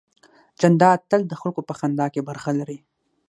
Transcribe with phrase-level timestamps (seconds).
[0.59, 2.77] جانداد تل د خلکو په خندا کې برخه لري.